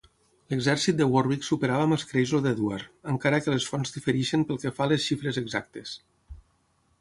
L'exèrcit 0.51 0.95
de 1.01 1.05
Warwick 1.15 1.43
superava 1.47 1.83
amb 1.87 1.95
escreix 1.97 2.33
el 2.37 2.41
d'Edward, 2.45 2.87
encara 3.13 3.41
que 3.45 3.53
les 3.55 3.69
fonts 3.73 3.93
difereixen 3.99 4.47
pel 4.53 4.61
que 4.65 4.73
fa 4.79 4.87
a 4.89 4.93
les 4.95 5.07
xifres 5.11 5.41
exactes. 5.45 5.95